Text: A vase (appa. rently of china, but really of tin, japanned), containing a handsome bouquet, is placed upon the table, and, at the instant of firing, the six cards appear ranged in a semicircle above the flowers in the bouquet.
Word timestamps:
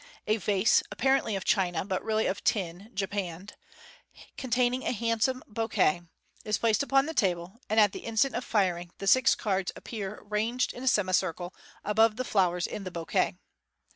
A 0.25 0.37
vase 0.37 0.81
(appa. 0.91 1.05
rently 1.09 1.37
of 1.37 1.45
china, 1.45 1.85
but 1.85 2.03
really 2.03 2.25
of 2.25 2.43
tin, 2.43 2.89
japanned), 2.95 3.53
containing 4.35 4.81
a 4.83 4.91
handsome 4.93 5.43
bouquet, 5.47 6.01
is 6.43 6.57
placed 6.57 6.81
upon 6.81 7.05
the 7.05 7.13
table, 7.13 7.59
and, 7.69 7.79
at 7.79 7.91
the 7.91 7.99
instant 7.99 8.33
of 8.33 8.43
firing, 8.43 8.89
the 8.97 9.05
six 9.05 9.35
cards 9.35 9.71
appear 9.75 10.23
ranged 10.23 10.73
in 10.73 10.81
a 10.81 10.87
semicircle 10.87 11.53
above 11.85 12.15
the 12.15 12.25
flowers 12.25 12.65
in 12.65 12.83
the 12.83 12.89
bouquet. 12.89 13.35